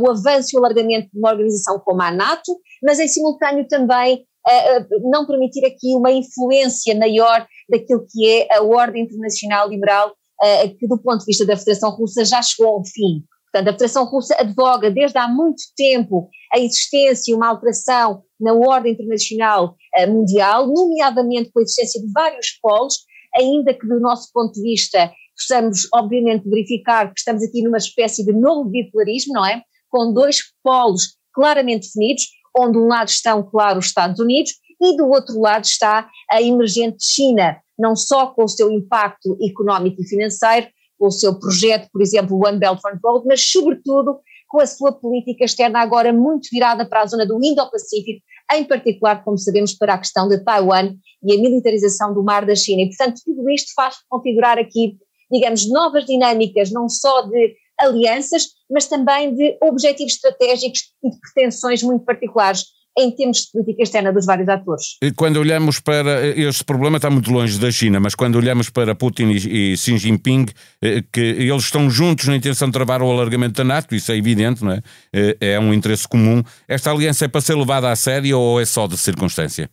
o 0.00 0.10
avanço 0.10 0.48
e 0.52 0.56
o 0.56 0.58
alargamento 0.58 1.08
de 1.12 1.18
uma 1.20 1.30
organização 1.30 1.78
como 1.78 2.02
a 2.02 2.10
NATO, 2.10 2.60
mas 2.82 2.98
em 2.98 3.06
simultâneo 3.06 3.64
também 3.68 4.26
não 5.04 5.24
permitir 5.24 5.64
aqui 5.64 5.94
uma 5.94 6.10
influência 6.10 6.98
maior 6.98 7.46
daquilo 7.68 8.04
que 8.10 8.28
é 8.28 8.56
a 8.56 8.62
ordem 8.62 9.04
internacional 9.04 9.68
liberal, 9.68 10.10
uh, 10.10 10.76
que 10.76 10.86
do 10.86 10.98
ponto 10.98 11.20
de 11.20 11.26
vista 11.26 11.46
da 11.46 11.56
Federação 11.56 11.90
Russa 11.90 12.24
já 12.24 12.42
chegou 12.42 12.74
ao 12.74 12.84
fim. 12.84 13.24
Portanto, 13.52 13.68
a 13.68 13.72
Federação 13.72 14.04
Russa 14.06 14.34
advoga 14.38 14.90
desde 14.90 15.18
há 15.18 15.28
muito 15.28 15.62
tempo 15.76 16.28
a 16.52 16.58
existência 16.58 17.30
e 17.30 17.34
uma 17.34 17.48
alteração 17.48 18.22
na 18.40 18.54
ordem 18.54 18.92
internacional 18.92 19.76
uh, 19.98 20.10
mundial, 20.10 20.66
nomeadamente 20.66 21.50
com 21.52 21.60
a 21.60 21.62
existência 21.62 22.00
de 22.00 22.10
vários 22.12 22.58
polos, 22.60 22.98
ainda 23.36 23.74
que 23.74 23.86
do 23.86 24.00
nosso 24.00 24.30
ponto 24.32 24.52
de 24.52 24.62
vista 24.62 25.12
possamos, 25.36 25.88
obviamente, 25.94 26.48
verificar 26.48 27.12
que 27.12 27.18
estamos 27.18 27.42
aqui 27.42 27.62
numa 27.62 27.78
espécie 27.78 28.24
de 28.24 28.32
novo 28.32 28.68
bipolarismo, 28.68 29.34
não 29.34 29.46
é? 29.46 29.62
Com 29.88 30.12
dois 30.12 30.38
polos 30.62 31.16
claramente 31.32 31.86
definidos, 31.86 32.28
onde 32.56 32.78
um 32.78 32.86
lado 32.86 33.08
estão, 33.08 33.42
claro, 33.42 33.78
os 33.78 33.86
Estados 33.86 34.20
Unidos 34.20 34.52
e 34.80 34.96
do 34.96 35.08
outro 35.08 35.40
lado 35.40 35.64
está 35.64 36.08
a 36.30 36.42
emergente 36.42 37.04
China, 37.04 37.58
não 37.78 37.96
só 37.96 38.26
com 38.26 38.44
o 38.44 38.48
seu 38.48 38.70
impacto 38.70 39.36
económico 39.42 40.02
e 40.02 40.06
financeiro, 40.06 40.66
com 40.98 41.06
o 41.06 41.12
seu 41.12 41.38
projeto, 41.38 41.88
por 41.92 42.02
exemplo, 42.02 42.40
One 42.46 42.58
Belt 42.58 42.80
One 42.84 42.98
Road, 43.02 43.26
mas 43.26 43.40
sobretudo 43.40 44.20
com 44.48 44.60
a 44.60 44.66
sua 44.66 44.92
política 44.92 45.44
externa 45.44 45.80
agora 45.80 46.12
muito 46.12 46.48
virada 46.52 46.84
para 46.84 47.02
a 47.02 47.06
zona 47.06 47.26
do 47.26 47.42
Indo-Pacífico, 47.42 48.20
em 48.52 48.64
particular, 48.64 49.22
como 49.24 49.38
sabemos, 49.38 49.74
para 49.74 49.94
a 49.94 49.98
questão 49.98 50.28
de 50.28 50.42
Taiwan 50.42 50.94
e 51.22 51.34
a 51.34 51.40
militarização 51.40 52.12
do 52.12 52.22
mar 52.22 52.44
da 52.44 52.54
China. 52.54 52.82
E, 52.82 52.88
portanto, 52.88 53.20
tudo 53.24 53.48
isto 53.50 53.72
faz 53.74 53.96
configurar 54.08 54.58
aqui, 54.58 54.96
digamos, 55.30 55.68
novas 55.68 56.04
dinâmicas, 56.04 56.70
não 56.70 56.88
só 56.88 57.22
de 57.22 57.54
alianças, 57.78 58.48
mas 58.70 58.86
também 58.86 59.34
de 59.34 59.56
objetivos 59.62 60.14
estratégicos 60.14 60.80
e 61.02 61.10
de 61.10 61.16
pretensões 61.20 61.82
muito 61.82 62.04
particulares 62.04 62.64
em 62.98 63.10
termos 63.10 63.38
de 63.38 63.52
política 63.52 63.82
externa 63.82 64.12
dos 64.12 64.26
vários 64.26 64.48
atores. 64.48 64.96
Quando 65.16 65.38
olhamos 65.38 65.80
para. 65.80 66.26
Este 66.36 66.64
problema 66.64 66.96
está 66.96 67.10
muito 67.10 67.30
longe 67.30 67.58
da 67.58 67.70
China, 67.70 68.00
mas 68.00 68.14
quando 68.14 68.36
olhamos 68.36 68.70
para 68.70 68.94
Putin 68.94 69.30
e, 69.30 69.76
Xi 69.76 69.98
Jinping, 69.98 70.46
eh, 70.82 71.02
que 71.12 71.20
eles 71.20 71.64
estão 71.64 71.90
juntos 71.90 72.26
na 72.28 72.36
intenção 72.36 72.68
de 72.68 72.72
travar 72.72 73.02
o 73.02 73.10
alargamento 73.10 73.54
da 73.54 73.64
NATO, 73.64 73.94
isso 73.94 74.12
é 74.12 74.16
evidente, 74.16 74.62
não 74.62 74.72
é? 74.72 74.82
Eh, 75.12 75.36
é 75.40 75.60
um 75.60 75.72
interesse 75.72 76.06
comum. 76.06 76.42
Esta 76.68 76.90
aliança 76.90 77.24
é 77.24 77.28
para 77.28 77.40
ser 77.40 77.54
levada 77.54 77.90
a 77.90 77.96
sério 77.96 78.38
ou 78.38 78.60
é 78.60 78.64
só 78.64 78.86
de 78.86 78.98
circunstância? 78.98 79.70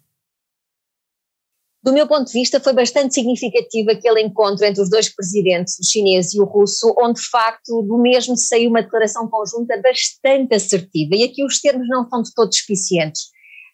Do 1.81 1.93
meu 1.93 2.05
ponto 2.07 2.27
de 2.27 2.33
vista, 2.33 2.59
foi 2.59 2.73
bastante 2.73 3.13
significativo 3.13 3.91
aquele 3.91 4.21
encontro 4.21 4.65
entre 4.65 4.81
os 4.81 4.89
dois 4.89 5.07
presidentes, 5.07 5.79
o 5.79 5.85
chinês 5.85 6.33
e 6.33 6.41
o 6.41 6.45
russo, 6.45 6.93
onde 6.97 7.21
de 7.21 7.29
facto 7.29 7.81
do 7.83 7.97
mesmo 7.97 8.35
saiu 8.35 8.69
uma 8.69 8.81
declaração 8.81 9.29
conjunta 9.29 9.81
bastante 9.81 10.53
assertiva. 10.53 11.15
E 11.15 11.23
aqui 11.23 11.43
os 11.45 11.61
termos 11.61 11.87
não 11.87 12.07
são 12.09 12.21
de 12.21 12.33
todos 12.33 12.57
suficientes. 12.57 13.29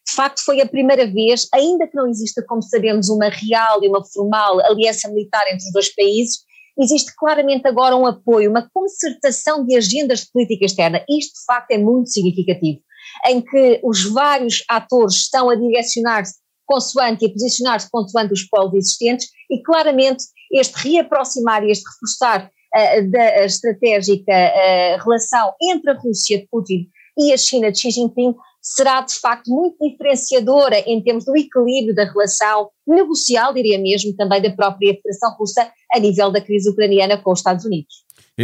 De 0.07 0.13
facto, 0.13 0.43
foi 0.45 0.61
a 0.61 0.67
primeira 0.67 1.07
vez, 1.07 1.47
ainda 1.51 1.87
que 1.87 1.95
não 1.95 2.07
exista, 2.07 2.43
como 2.47 2.61
sabemos, 2.61 3.09
uma 3.09 3.27
real 3.27 3.83
e 3.83 3.87
uma 3.87 4.05
formal 4.05 4.59
aliança 4.59 5.09
militar 5.09 5.43
entre 5.47 5.65
os 5.65 5.73
dois 5.73 5.93
países, 5.95 6.41
existe 6.79 7.11
claramente 7.17 7.67
agora 7.67 7.95
um 7.95 8.05
apoio, 8.05 8.51
uma 8.51 8.69
concertação 8.71 9.65
de 9.65 9.75
agendas 9.75 10.19
de 10.19 10.31
política 10.31 10.65
externa. 10.65 11.03
Isto, 11.09 11.39
de 11.39 11.45
facto, 11.47 11.71
é 11.71 11.79
muito 11.79 12.11
significativo, 12.11 12.81
em 13.25 13.41
que 13.41 13.79
os 13.83 14.05
vários 14.05 14.63
atores 14.69 15.15
estão 15.15 15.49
a 15.49 15.55
direcionar-se 15.55 16.44
consoante 16.65 17.25
e 17.25 17.29
posicionar-se 17.29 17.89
consoante 17.89 18.33
os 18.33 18.43
polos 18.43 18.73
existentes 18.73 19.27
e 19.49 19.61
claramente 19.61 20.23
este 20.51 20.89
reaproximar 20.89 21.63
e 21.63 21.71
este 21.71 21.85
reforçar 21.89 22.49
uh, 22.49 23.11
da 23.11 23.45
estratégica 23.45 24.31
uh, 24.31 25.03
relação 25.03 25.53
entre 25.61 25.91
a 25.91 25.99
Rússia 25.99 26.39
de 26.39 26.47
Putin 26.47 26.89
e 27.17 27.31
a 27.31 27.37
China 27.37 27.71
de 27.71 27.79
Xi 27.79 27.91
Jinping 27.91 28.35
será 28.61 29.01
de 29.01 29.13
facto 29.13 29.47
muito 29.47 29.77
diferenciadora 29.79 30.79
em 30.87 31.01
termos 31.01 31.23
do 31.23 31.37
equilíbrio 31.37 31.93
da 31.93 32.03
relação 32.05 32.71
negocial, 32.85 33.53
diria 33.53 33.77
mesmo, 33.77 34.15
também 34.15 34.41
da 34.41 34.49
própria 34.49 34.95
Federação 34.95 35.35
Russa 35.37 35.71
a 35.95 35.99
nível 35.99 36.31
da 36.31 36.41
crise 36.41 36.69
ucraniana 36.69 37.17
com 37.17 37.31
os 37.31 37.39
Estados 37.39 37.65
Unidos. 37.65 38.03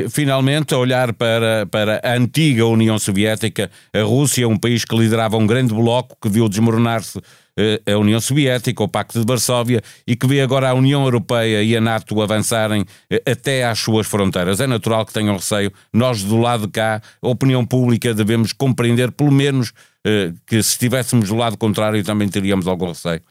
Finalmente, 0.09 0.73
a 0.73 0.77
olhar 0.77 1.13
para, 1.13 1.65
para 1.69 1.99
a 2.01 2.13
antiga 2.13 2.65
União 2.65 2.97
Soviética, 2.97 3.69
a 3.93 4.01
Rússia 4.03 4.47
um 4.47 4.57
país 4.57 4.85
que 4.85 4.95
liderava 4.95 5.35
um 5.35 5.45
grande 5.45 5.73
bloco 5.73 6.15
que 6.21 6.29
viu 6.29 6.47
desmoronar-se 6.47 7.19
eh, 7.57 7.81
a 7.85 7.97
União 7.97 8.21
Soviética, 8.21 8.81
o 8.81 8.87
Pacto 8.87 9.19
de 9.19 9.25
Varsóvia, 9.25 9.81
e 10.07 10.15
que 10.15 10.25
vê 10.25 10.39
agora 10.39 10.69
a 10.69 10.73
União 10.73 11.03
Europeia 11.03 11.61
e 11.61 11.75
a 11.75 11.81
NATO 11.81 12.21
avançarem 12.21 12.85
eh, 13.09 13.21
até 13.29 13.65
às 13.65 13.79
suas 13.79 14.07
fronteiras. 14.07 14.61
É 14.61 14.67
natural 14.67 15.05
que 15.05 15.11
tenham 15.11 15.35
receio. 15.35 15.73
Nós, 15.91 16.23
do 16.23 16.37
lado 16.37 16.67
de 16.67 16.71
cá, 16.71 17.01
a 17.21 17.27
opinião 17.27 17.65
pública, 17.65 18.13
devemos 18.13 18.53
compreender, 18.53 19.11
pelo 19.11 19.31
menos, 19.31 19.73
eh, 20.07 20.31
que 20.47 20.63
se 20.63 20.71
estivéssemos 20.71 21.27
do 21.27 21.35
lado 21.35 21.57
contrário 21.57 22.01
também 22.03 22.29
teríamos 22.29 22.65
algum 22.65 22.87
receio. 22.87 23.21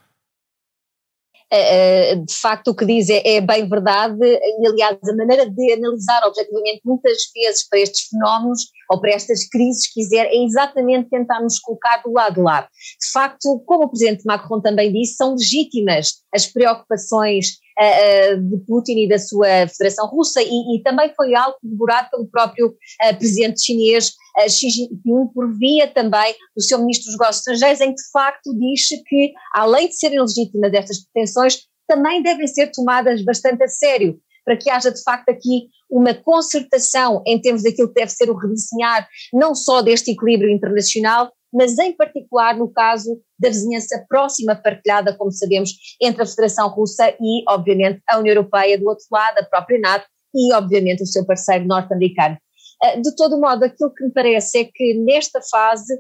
Eh, 1.53 2.13
eh, 2.13 2.17
de 2.17 2.35
facto 2.35 2.69
o 2.69 2.75
que 2.77 2.87
diz 2.87 3.11
é, 3.11 3.23
é, 3.25 3.41
bem 3.41 3.69
verdade, 3.69 4.17
e 4.23 4.67
aliás 4.69 4.97
a 5.03 5.17
maneira 5.17 5.51
de 5.51 5.73
analisar 5.73 6.25
objetivamente 6.25 6.81
muitas 6.85 7.17
vezes 7.35 7.69
para 7.69 7.81
estes 7.81 8.07
fenómenos 8.09 8.69
ou 8.89 9.01
para 9.01 9.11
estas 9.11 9.49
crises, 9.49 9.93
quiser, 9.93 10.27
é 10.27 10.45
exatamente 10.45 11.11
tentar 11.11 11.41
nos 11.41 11.59
colocar 11.59 12.03
do 12.05 12.13
lado 12.13 12.35
de 12.35 12.41
lá. 12.41 12.63
De 12.63 13.11
facto, 13.13 13.61
como 13.67 13.85
o 13.85 13.89
Presidente 13.89 14.25
Macron 14.25 14.61
também 14.61 14.93
disse, 14.93 15.17
são 15.17 15.35
legítimas 15.35 16.21
as 16.33 16.47
preocupações 16.47 17.59
uh, 17.79 18.41
de 18.41 18.59
Putin 18.67 19.05
e 19.05 19.09
da 19.09 19.19
sua 19.19 19.67
Federação 19.69 20.09
Russa, 20.09 20.41
e, 20.43 20.77
e 20.77 20.83
também 20.83 21.13
foi 21.17 21.35
algo 21.35 21.57
corroborado 21.61 22.11
pelo 22.11 22.27
próprio 22.29 22.69
uh, 22.69 23.17
Presidente 23.17 23.63
chinês 23.65 24.13
uh, 24.45 24.51
Xi 24.51 24.71
Jinping, 24.71 25.29
por 25.35 25.53
via 25.57 25.89
também 25.89 26.35
do 26.57 26.63
seu 26.63 26.79
Ministro 26.79 27.07
dos 27.07 27.15
Negócios 27.15 27.39
Estrangeiros, 27.39 27.81
em 27.81 27.95
que 27.95 28.03
de 28.03 28.11
facto 28.13 28.59
diz 28.59 28.89
que, 29.07 29.33
além 29.55 29.89
de 29.89 29.97
serem 29.97 30.21
legítimas 30.21 30.73
estas 30.73 31.05
pretensões, 31.05 31.59
também 31.87 32.23
devem 32.23 32.47
ser 32.47 32.71
tomadas 32.71 33.25
bastante 33.25 33.65
a 33.65 33.69
sério, 33.69 34.19
para 34.45 34.57
que 34.57 34.71
haja 34.71 34.91
de 34.91 35.03
facto 35.03 35.29
aqui 35.29 35.69
uma 35.91 36.15
concertação 36.15 37.23
em 37.27 37.41
termos 37.41 37.63
daquilo 37.63 37.89
que 37.89 38.01
deve 38.01 38.13
ser 38.13 38.31
o 38.31 38.37
redesenhar 38.37 39.09
não 39.33 39.55
só 39.55 39.83
deste 39.83 40.13
equilíbrio 40.13 40.51
internacional, 40.51 41.33
mas 41.53 41.79
em 41.79 41.93
particular 41.93 42.57
no 42.57 42.73
caso 42.73 43.21
da 43.39 43.49
vizinhança 43.49 44.05
próxima 44.09 44.55
partilhada, 44.55 45.17
como 45.17 45.33
sabemos, 45.33 45.73
entre 46.01 46.23
a 46.23 46.27
Federação 46.27 46.69
Russa 46.69 47.11
e, 47.21 47.43
obviamente, 47.49 48.01
a 48.09 48.19
União 48.19 48.35
Europeia 48.35 48.79
do 48.79 48.87
outro 48.87 49.05
lado, 49.11 49.39
a 49.39 49.45
própria 49.45 49.81
NATO 49.81 50.07
e, 50.35 50.55
obviamente, 50.55 51.03
o 51.03 51.07
seu 51.07 51.27
parceiro 51.27 51.67
norte-americano. 51.67 52.37
Ah, 52.83 52.97
de 52.97 53.15
todo 53.15 53.39
modo, 53.39 53.65
aquilo 53.65 53.93
que 53.93 54.05
me 54.05 54.13
parece 54.13 54.59
é 54.59 54.65
que 54.65 54.95
nesta 54.95 55.41
fase 55.43 55.95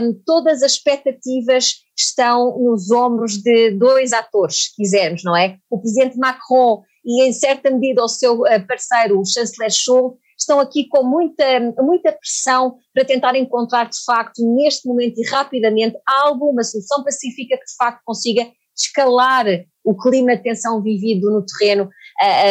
um, 0.00 0.12
todas 0.24 0.62
as 0.62 0.72
expectativas 0.72 1.84
estão 1.96 2.58
nos 2.58 2.90
ombros 2.90 3.38
de 3.38 3.70
dois 3.72 4.12
atores, 4.12 4.64
se 4.64 4.76
quisermos, 4.76 5.22
não 5.22 5.36
é? 5.36 5.58
O 5.70 5.78
presidente 5.78 6.18
Macron 6.18 6.82
e, 7.04 7.22
em 7.22 7.32
certa 7.32 7.70
medida, 7.70 8.02
o 8.02 8.08
seu 8.08 8.44
ah, 8.46 8.58
parceiro, 8.60 9.20
o 9.20 9.24
chanceler 9.24 9.70
Scholz, 9.70 10.16
estão 10.38 10.60
aqui 10.60 10.86
com 10.88 11.02
muita, 11.02 11.44
muita 11.78 12.12
pressão 12.12 12.76
para 12.92 13.04
tentar 13.04 13.34
encontrar, 13.36 13.88
de 13.88 14.04
facto, 14.04 14.44
neste 14.54 14.86
momento 14.86 15.18
e 15.18 15.26
rapidamente, 15.26 15.96
algo, 16.24 16.50
uma 16.50 16.62
solução 16.62 17.02
pacífica 17.02 17.56
que, 17.56 17.64
de 17.64 17.76
facto, 17.76 18.02
consiga 18.04 18.46
escalar 18.76 19.46
o 19.82 19.96
clima 19.96 20.36
de 20.36 20.42
tensão 20.42 20.82
vivido 20.82 21.30
no 21.30 21.44
terreno 21.44 21.88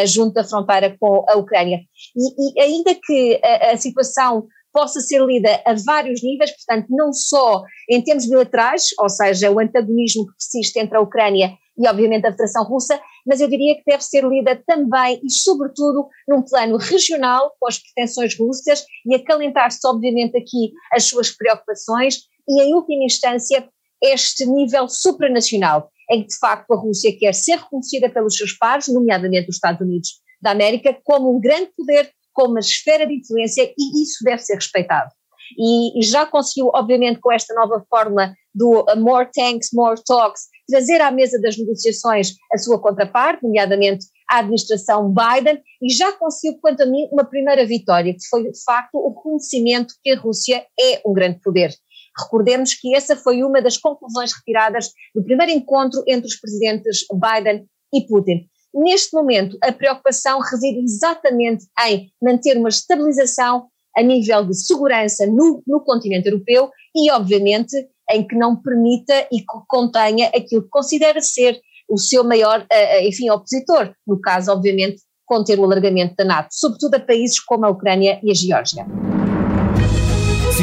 junto 0.05 0.33
da 0.33 0.43
fronteira 0.43 0.95
com 0.99 1.25
a 1.27 1.35
Ucrânia. 1.37 1.79
E, 2.15 2.59
e 2.59 2.61
ainda 2.61 2.95
que 2.95 3.39
a, 3.43 3.71
a, 3.71 3.77
situação 3.77 4.47
possa 4.71 4.99
ser 4.99 5.23
lida 5.25 5.61
a 5.65 5.73
vários 5.85 6.21
níveis, 6.21 6.51
portanto, 6.51 6.87
não 6.89 7.13
só 7.13 7.63
em 7.89 8.03
termos 8.03 8.27
bilaterais, 8.27 8.89
ou 8.99 9.09
seja, 9.09 9.51
o 9.51 9.59
antagonismo 9.59 10.27
que 10.27 10.33
persiste 10.33 10.79
entre 10.79 10.97
a 10.97 11.01
Ucrânia 11.01 11.57
e, 11.77 11.87
obviamente, 11.87 12.25
a 12.25 12.31
Federação 12.31 12.63
Russa, 12.63 12.99
mas 13.25 13.41
eu 13.41 13.49
diria 13.49 13.75
que 13.75 13.83
deve 13.85 14.03
ser 14.03 14.23
lida 14.23 14.61
também 14.67 15.19
e, 15.23 15.31
sobretudo, 15.31 16.07
num 16.27 16.41
plano 16.41 16.77
regional, 16.77 17.53
com 17.59 17.67
as 17.67 17.79
pretensões 17.79 18.37
russas 18.37 18.85
e 19.05 19.15
acalentar-se, 19.15 19.79
obviamente, 19.85 20.37
aqui 20.37 20.73
as 20.91 21.05
suas 21.05 21.31
preocupações 21.31 22.19
e, 22.47 22.61
em 22.61 22.73
última 22.73 23.03
instância, 23.03 23.67
este 24.01 24.45
nível 24.45 24.87
supranacional, 24.87 25.89
em 26.09 26.21
que, 26.21 26.27
de 26.27 26.37
facto, 26.37 26.71
a 26.73 26.77
Rússia 26.77 27.15
quer 27.17 27.33
ser 27.33 27.57
reconhecida 27.57 28.09
pelos 28.09 28.37
seus 28.37 28.53
pares, 28.53 28.87
nomeadamente 28.87 29.49
os 29.49 29.55
Estados 29.55 29.81
Unidos 29.81 30.09
da 30.41 30.51
América, 30.51 30.97
como 31.03 31.35
um 31.35 31.39
grande 31.39 31.71
poder, 31.75 32.11
como 32.33 32.51
uma 32.51 32.59
esfera 32.59 33.07
de 33.07 33.15
influência 33.15 33.73
e 33.77 34.03
isso 34.03 34.23
deve 34.23 34.41
ser 34.41 34.55
respeitado. 34.55 35.11
E, 35.57 36.03
já 36.03 36.25
conseguiu, 36.25 36.71
obviamente, 36.73 37.19
com 37.19 37.31
esta 37.31 37.53
nova 37.53 37.83
fórmula 37.89 38.33
do 38.53 38.81
uh, 38.81 38.97
More 38.97 39.29
Tanks, 39.33 39.69
More 39.73 40.01
Talks, 40.05 40.43
trazer 40.67 41.01
à 41.01 41.11
mesa 41.11 41.39
das 41.39 41.57
negociações 41.57 42.33
a 42.51 42.57
sua 42.57 42.79
contraparte, 42.79 43.43
nomeadamente 43.43 44.05
a 44.29 44.39
administração 44.39 45.13
Biden, 45.13 45.61
e 45.81 45.93
já 45.93 46.11
conseguiu, 46.13 46.59
quanto 46.59 46.81
a 46.81 46.85
mim, 46.85 47.07
uma 47.11 47.23
primeira 47.23 47.65
vitória, 47.65 48.13
que 48.13 48.27
foi 48.27 48.51
de 48.51 48.63
facto 48.63 48.95
o 48.95 49.09
reconhecimento 49.09 49.93
que 50.03 50.11
a 50.11 50.19
Rússia 50.19 50.65
é 50.79 51.01
um 51.05 51.13
grande 51.13 51.39
poder. 51.41 51.71
Recordemos 52.17 52.73
que 52.73 52.95
essa 52.95 53.15
foi 53.15 53.43
uma 53.43 53.61
das 53.61 53.77
conclusões 53.77 54.31
retiradas 54.33 54.91
do 55.13 55.23
primeiro 55.23 55.51
encontro 55.51 56.03
entre 56.07 56.27
os 56.27 56.35
presidentes 56.35 57.05
Biden 57.11 57.65
e 57.93 58.01
Putin. 58.07 58.47
Neste 58.73 59.13
momento, 59.15 59.57
a 59.61 59.71
preocupação 59.71 60.39
reside 60.39 60.79
exatamente 60.79 61.65
em 61.87 62.11
manter 62.21 62.57
uma 62.57 62.69
estabilização 62.69 63.67
a 63.95 64.01
nível 64.01 64.45
de 64.45 64.55
segurança 64.55 65.25
no, 65.25 65.63
no 65.65 65.79
continente 65.81 66.27
europeu 66.27 66.69
e, 66.93 67.09
obviamente, 67.11 67.73
em 68.11 68.27
que 68.27 68.35
não 68.35 68.55
permita 68.55 69.27
e 69.31 69.39
que 69.39 69.45
contenha 69.67 70.27
aquilo 70.27 70.63
que 70.63 70.69
considera 70.69 71.21
ser 71.21 71.59
o 71.89 71.97
seu 71.97 72.23
maior, 72.23 72.65
eh, 72.69 72.97
eh, 72.97 73.07
enfim, 73.07 73.29
opositor, 73.29 73.93
no 74.05 74.19
caso, 74.19 74.51
obviamente, 74.51 75.01
conter 75.25 75.59
o 75.59 75.63
alargamento 75.63 76.15
da 76.15 76.25
NATO, 76.25 76.49
sobretudo 76.51 76.95
a 76.95 76.99
países 76.99 77.39
como 77.39 77.65
a 77.65 77.69
Ucrânia 77.69 78.19
e 78.23 78.31
a 78.31 78.33
Geórgia. 78.33 78.85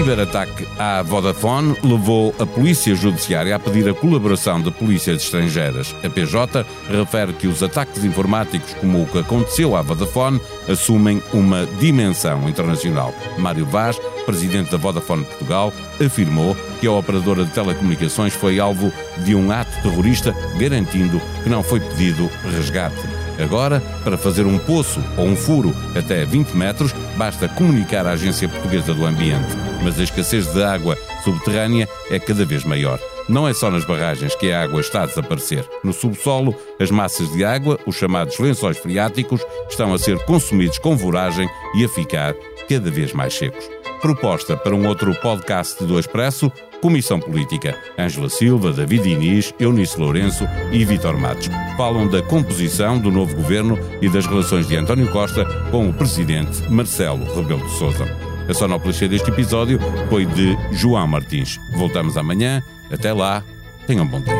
Ciberataque 0.02 0.66
à 0.80 1.00
Vodafone 1.00 1.76
levou 1.84 2.34
a 2.40 2.44
Polícia 2.44 2.92
Judiciária 2.92 3.54
a 3.54 3.58
pedir 3.58 3.88
a 3.88 3.94
colaboração 3.94 4.60
de 4.60 4.68
polícias 4.72 5.22
estrangeiras. 5.22 5.94
A 6.02 6.10
PJ 6.10 6.66
refere 6.88 7.32
que 7.32 7.46
os 7.46 7.62
ataques 7.62 8.04
informáticos, 8.04 8.74
como 8.74 9.02
o 9.02 9.06
que 9.06 9.20
aconteceu 9.20 9.76
à 9.76 9.82
Vodafone, 9.82 10.40
assumem 10.68 11.22
uma 11.32 11.64
dimensão 11.78 12.48
internacional. 12.48 13.14
Mário 13.38 13.64
Vaz, 13.64 13.96
presidente 14.26 14.72
da 14.72 14.76
Vodafone 14.76 15.24
Portugal, 15.24 15.72
afirmou 16.04 16.56
que 16.80 16.86
a 16.88 16.92
operadora 16.92 17.44
de 17.44 17.52
telecomunicações 17.52 18.34
foi 18.34 18.58
alvo 18.58 18.92
de 19.18 19.36
um 19.36 19.52
ato 19.52 19.70
terrorista, 19.82 20.34
garantindo 20.58 21.22
que 21.44 21.48
não 21.48 21.62
foi 21.62 21.78
pedido 21.78 22.28
resgate. 22.50 23.21
Agora, 23.38 23.82
para 24.04 24.16
fazer 24.16 24.46
um 24.46 24.58
poço 24.58 25.00
ou 25.16 25.26
um 25.26 25.36
furo 25.36 25.74
até 25.96 26.24
20 26.24 26.52
metros, 26.56 26.92
basta 27.16 27.48
comunicar 27.48 28.06
à 28.06 28.12
Agência 28.12 28.48
Portuguesa 28.48 28.94
do 28.94 29.04
Ambiente. 29.04 29.56
Mas 29.82 29.98
a 29.98 30.04
escassez 30.04 30.52
de 30.52 30.62
água 30.62 30.96
subterrânea 31.24 31.88
é 32.10 32.18
cada 32.18 32.44
vez 32.44 32.64
maior. 32.64 32.98
Não 33.28 33.46
é 33.46 33.54
só 33.54 33.70
nas 33.70 33.84
barragens 33.84 34.34
que 34.34 34.50
a 34.50 34.62
água 34.62 34.80
está 34.80 35.02
a 35.02 35.06
desaparecer. 35.06 35.64
No 35.84 35.92
subsolo, 35.92 36.54
as 36.80 36.90
massas 36.90 37.32
de 37.32 37.44
água, 37.44 37.78
os 37.86 37.96
chamados 37.96 38.38
lençóis 38.38 38.78
freáticos, 38.78 39.40
estão 39.68 39.94
a 39.94 39.98
ser 39.98 40.18
consumidos 40.24 40.78
com 40.78 40.96
voragem 40.96 41.48
e 41.76 41.84
a 41.84 41.88
ficar 41.88 42.34
cada 42.68 42.90
vez 42.90 43.12
mais 43.12 43.34
secos. 43.34 43.64
Proposta 44.00 44.56
para 44.56 44.74
um 44.74 44.86
outro 44.88 45.14
podcast 45.20 45.84
do 45.84 45.98
Expresso, 45.98 46.50
Comissão 46.82 47.20
Política. 47.20 47.78
Ângela 47.96 48.28
Silva, 48.28 48.72
David 48.72 49.08
Inês, 49.08 49.54
Eunice 49.58 49.98
Lourenço 49.98 50.44
e 50.72 50.84
Vitor 50.84 51.16
Matos 51.16 51.48
falam 51.76 52.08
da 52.08 52.20
composição 52.20 52.98
do 52.98 53.10
novo 53.10 53.34
governo 53.36 53.78
e 54.00 54.08
das 54.08 54.26
relações 54.26 54.66
de 54.66 54.76
António 54.76 55.10
Costa 55.10 55.44
com 55.70 55.88
o 55.88 55.94
presidente 55.94 56.62
Marcelo 56.68 57.24
Rebelo 57.34 57.64
de 57.64 57.78
Sousa. 57.78 58.04
A 58.48 58.52
sonoplastia 58.52 59.08
deste 59.08 59.30
episódio 59.30 59.78
foi 60.10 60.26
de 60.26 60.56
João 60.72 61.06
Martins. 61.06 61.58
Voltamos 61.76 62.16
amanhã. 62.16 62.62
Até 62.90 63.12
lá. 63.12 63.42
Tenham 63.86 64.04
um 64.04 64.08
bom 64.08 64.20
dia. 64.20 64.34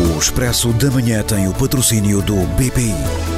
O 0.00 0.18
Expresso 0.18 0.72
da 0.72 0.90
Manhã 0.90 1.22
tem 1.22 1.46
o 1.46 1.54
patrocínio 1.54 2.22
do 2.22 2.34
BPI. 2.56 3.37